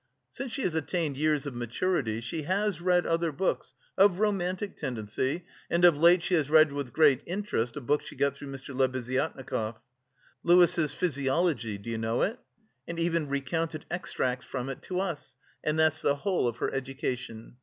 Since 0.31 0.53
she 0.53 0.63
has 0.63 0.73
attained 0.73 1.15
years 1.15 1.45
of 1.45 1.53
maturity, 1.53 2.21
she 2.21 2.41
has 2.41 2.81
read 2.81 3.05
other 3.05 3.31
books 3.31 3.75
of 3.99 4.19
romantic 4.19 4.75
tendency 4.75 5.45
and 5.69 5.85
of 5.85 5.95
late 5.95 6.23
she 6.23 6.33
had 6.33 6.49
read 6.49 6.71
with 6.71 6.91
great 6.91 7.21
interest 7.27 7.77
a 7.77 7.81
book 7.81 8.01
she 8.01 8.15
got 8.15 8.35
through 8.35 8.47
Mr. 8.51 8.75
Lebeziatnikov, 8.75 9.75
Lewes' 10.41 10.91
Physiology 10.91 11.77
do 11.77 11.91
you 11.91 11.99
know 11.99 12.23
it? 12.23 12.39
and 12.87 12.97
even 12.97 13.29
recounted 13.29 13.85
extracts 13.91 14.43
from 14.43 14.69
it 14.69 14.81
to 14.81 14.99
us: 14.99 15.35
and 15.63 15.77
that's 15.77 16.01
the 16.01 16.15
whole 16.15 16.47
of 16.47 16.57
her 16.57 16.73
education. 16.73 17.57